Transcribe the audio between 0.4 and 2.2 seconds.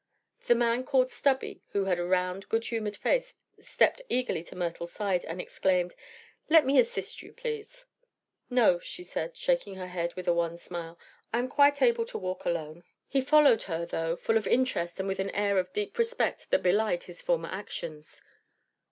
The man called "Stubby," who had a